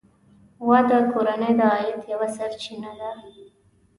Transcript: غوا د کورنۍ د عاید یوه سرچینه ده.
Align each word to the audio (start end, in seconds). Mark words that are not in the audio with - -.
غوا 0.63 0.79
د 0.89 0.91
کورنۍ 1.13 1.51
د 1.59 1.61
عاید 1.73 2.01
یوه 2.13 2.27
سرچینه 2.37 2.91
ده. 2.99 3.09